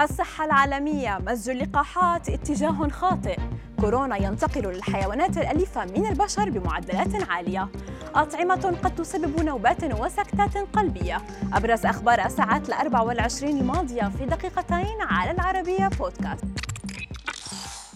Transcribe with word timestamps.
الصحة 0.00 0.44
العالمية. 0.44 1.18
مزج 1.26 1.50
اللقاحات 1.50 2.28
اتجاه 2.28 2.88
خاطئ. 2.88 3.38
كورونا 3.80 4.16
ينتقل 4.16 4.60
للحيوانات 4.60 5.38
الأليفة 5.38 5.84
من 5.84 6.06
البشر 6.06 6.50
بمعدلات 6.50 7.30
عالية. 7.30 7.68
أطعمة 8.14 8.76
قد 8.84 8.94
تسبب 8.94 9.42
نوبات 9.42 9.84
وسكتات 10.00 10.56
قلبية. 10.72 11.22
أبرز 11.52 11.86
أخبار 11.86 12.26
الساعات 12.26 12.68
الأربع 12.68 13.00
والعشرين 13.00 13.58
الماضية 13.58 14.10
في 14.18 14.26
دقيقتين 14.26 15.00
على 15.00 15.30
العربية 15.30 15.88
بودكاست. 15.88 16.63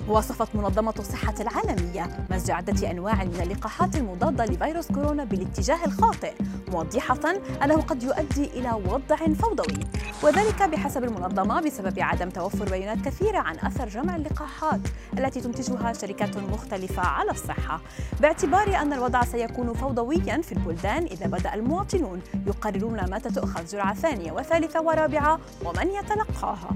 وصفت 0.09 0.56
منظمة 0.56 0.95
الصحة 0.98 1.34
العالمية 1.40 2.27
مزج 2.30 2.50
عدة 2.50 2.90
أنواع 2.90 3.25
من 3.25 3.40
اللقاحات 3.40 3.96
المضادة 3.96 4.45
لفيروس 4.45 4.93
كورونا 4.93 5.25
بالاتجاه 5.25 5.84
الخاطئ 5.84 6.32
موضحة 6.68 7.20
أنه 7.64 7.82
قد 7.82 8.02
يؤدي 8.02 8.44
إلى 8.44 8.72
وضع 8.72 9.17
فوضوي. 9.17 9.81
وذلك 10.22 10.62
بحسب 10.62 11.04
المنظمة 11.04 11.61
بسبب 11.61 12.00
عدم 12.00 12.31
توفر 12.31 12.64
بيانات 12.71 13.04
كثيرة 13.04 13.39
عن 13.39 13.58
أثر 13.58 13.89
جمع 13.89 14.17
اللقاحات 14.17 14.81
التي 15.18 15.40
تنتجها 15.40 15.93
شركات 15.93 16.36
مختلفة 16.36 17.03
على 17.03 17.31
الصحة. 17.31 17.81
باعتبار 18.20 18.76
أن 18.82 18.93
الوضع 18.93 19.25
سيكون 19.25 19.75
فوضويا 19.75 20.43
في 20.43 20.53
البلدان 20.53 21.04
إذا 21.04 21.26
بدأ 21.26 21.54
المواطنون 21.54 22.22
يقررون 22.46 23.11
متى 23.11 23.31
تؤخذ 23.31 23.67
جرعة 23.67 23.95
ثانية 23.95 24.32
وثالثة 24.32 24.82
ورابعة 24.82 25.39
ومن 25.64 25.90
يتلقاها. 25.90 26.70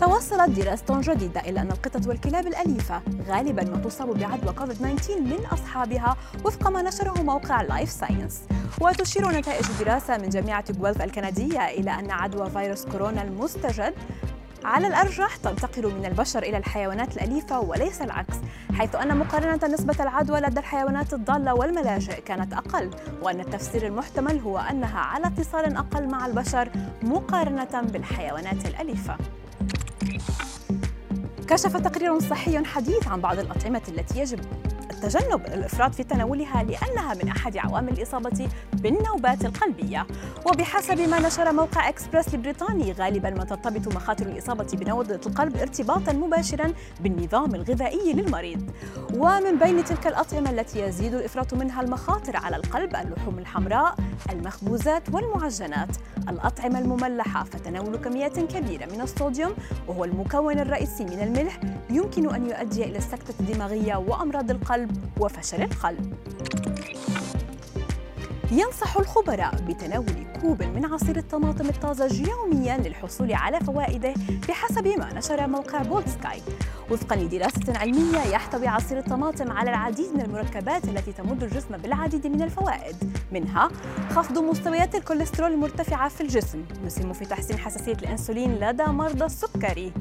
توصلت 0.00 0.50
دراسة 0.50 1.00
جديدة 1.00 1.40
إلى 1.40 1.60
أن 1.60 1.70
القطط 1.70 2.06
والكلاب 2.06 2.46
الأليفة 2.46 3.02
غالبا 3.28 3.64
ما 3.64 3.76
تصاب 3.76 4.18
بعدوى 4.18 4.54
كوفيد-19 4.54 5.10
من 5.10 5.46
أصحابها 5.52 6.16
وفق 6.44 6.70
ما 6.70 6.82
نشره 6.82 7.22
موقع 7.22 7.62
لايف 7.62 7.90
ساينس 7.90 8.40
وتشير 8.80 9.30
نتائج 9.30 9.66
دراسة 9.80 10.16
من 10.16 10.28
جامعة 10.28 10.72
جويلف 10.72 11.02
الكندية 11.02 11.68
إلى 11.68 11.90
أن 11.90 12.10
عدوى 12.10 12.50
فيروس 12.50 12.84
كورونا 12.84 13.22
المستجد 13.22 13.94
على 14.64 14.86
الأرجح 14.86 15.36
تنتقل 15.36 15.94
من 15.94 16.06
البشر 16.06 16.42
إلى 16.42 16.56
الحيوانات 16.56 17.16
الأليفة 17.16 17.60
وليس 17.60 18.02
العكس 18.02 18.36
حيث 18.72 18.94
أن 18.94 19.16
مقارنة 19.16 19.74
نسبة 19.74 19.96
العدوى 20.00 20.40
لدى 20.40 20.60
الحيوانات 20.60 21.14
الضالة 21.14 21.54
والملاجئ 21.54 22.20
كانت 22.20 22.52
أقل 22.52 22.90
وأن 23.22 23.40
التفسير 23.40 23.86
المحتمل 23.86 24.38
هو 24.38 24.58
أنها 24.58 25.00
على 25.00 25.26
اتصال 25.26 25.76
أقل 25.76 26.08
مع 26.08 26.26
البشر 26.26 26.68
مقارنة 27.02 27.80
بالحيوانات 27.82 28.66
الأليفة. 28.66 29.16
كشف 31.48 31.76
تقرير 31.76 32.20
صحي 32.20 32.64
حديث 32.64 33.08
عن 33.08 33.20
بعض 33.20 33.38
الأطعمة 33.38 33.82
التي 33.88 34.20
يجب 34.20 34.40
التجنب 35.04 35.46
الإفراط 35.46 35.94
في 35.94 36.04
تناولها 36.04 36.62
لأنها 36.62 37.14
من 37.14 37.28
أحد 37.28 37.56
عوامل 37.56 37.92
الإصابة 37.92 38.48
بالنوبات 38.72 39.44
القلبية. 39.44 40.06
وبحسب 40.46 41.00
ما 41.00 41.20
نشر 41.20 41.52
موقع 41.52 41.88
إكسبرس 41.88 42.34
البريطاني 42.34 42.92
غالبا 42.92 43.30
ما 43.30 43.44
ترتبط 43.44 43.94
مخاطر 43.94 44.26
الإصابة 44.26 44.66
بنوبة 44.72 45.20
القلب 45.26 45.56
ارتباطا 45.56 46.12
مباشرا 46.12 46.72
بالنظام 47.00 47.54
الغذائي 47.54 48.12
للمريض. 48.12 48.70
ومن 49.14 49.58
بين 49.58 49.84
تلك 49.84 50.06
الأطعمة 50.06 50.50
التي 50.50 50.80
يزيد 50.80 51.14
الإفراط 51.14 51.54
منها 51.54 51.82
المخاطر 51.82 52.36
على 52.36 52.56
القلب 52.56 52.96
اللحوم 52.96 53.38
الحمراء 53.38 53.94
المخبوزات 54.30 55.02
والمعجنات. 55.12 55.96
الأطعمة 56.28 56.78
المملحة 56.78 57.44
فتناول 57.44 57.96
كميات 57.96 58.38
كبيرة 58.38 58.86
من 58.86 59.00
الصوديوم 59.00 59.54
وهو 59.88 60.04
المكون 60.04 60.58
الرئيسي 60.58 61.04
من 61.04 61.20
الملح 61.22 61.60
يمكن 61.90 62.34
أن 62.34 62.50
يؤدي 62.50 62.84
إلى 62.84 62.98
السكتة 62.98 63.34
الدماغية 63.40 63.96
وأمراض 63.96 64.50
القلب. 64.50 64.87
وفشل 65.20 65.62
القلب. 65.62 66.14
ينصح 68.50 68.96
الخبراء 68.96 69.54
بتناول 69.54 70.26
كوب 70.40 70.62
من 70.62 70.84
عصير 70.84 71.16
الطماطم 71.16 71.68
الطازج 71.68 72.28
يوميا 72.28 72.76
للحصول 72.76 73.32
على 73.32 73.60
فوائده 73.60 74.14
بحسب 74.48 74.88
ما 74.88 75.12
نشر 75.12 75.46
موقع 75.46 75.82
بولد 75.82 76.08
سكاي 76.08 76.40
وفقا 76.90 77.16
لدراسة 77.16 77.78
علمية 77.78 78.18
يحتوي 78.18 78.68
عصير 78.68 78.98
الطماطم 78.98 79.52
على 79.52 79.70
العديد 79.70 80.14
من 80.14 80.20
المركبات 80.20 80.84
التي 80.84 81.12
تمد 81.12 81.42
الجسم 81.42 81.76
بالعديد 81.76 82.26
من 82.26 82.42
الفوائد. 82.42 82.96
منها 83.32 83.68
خفض 84.10 84.38
مستويات 84.38 84.94
الكوليسترول 84.94 85.52
المرتفعة 85.52 86.08
في 86.08 86.20
الجسم 86.20 86.64
يسهم 86.84 87.12
في 87.12 87.24
تحسين 87.24 87.58
حساسية 87.58 87.92
الأنسولين 87.92 88.54
لدى 88.54 88.84
مرضى 88.84 89.24
السكري. 89.24 89.92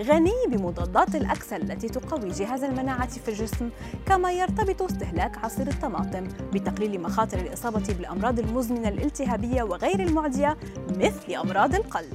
غني 0.00 0.32
بمضادات 0.48 1.14
الأكسل 1.14 1.62
التي 1.62 1.88
تقوي 1.88 2.28
جهاز 2.28 2.64
المناعة 2.64 3.08
في 3.08 3.28
الجسم 3.28 3.70
كما 4.06 4.32
يرتبط 4.32 4.82
استهلاك 4.82 5.44
عصير 5.44 5.68
الطماطم 5.68 6.28
بتقليل 6.52 7.02
مخاطر 7.02 7.38
الإصابة 7.38 7.94
بالأمراض 7.94 8.38
المزمنة 8.38 8.88
الالتهابية 8.88 9.62
وغير 9.62 10.00
المعدية 10.00 10.56
مثل 10.90 11.32
أمراض 11.34 11.74
القلب. 11.74 12.12